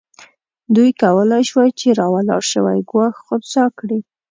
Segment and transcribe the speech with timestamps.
[0.75, 3.99] دوی کولای شوای چې راولاړ شوی ګواښ خنثی کړي.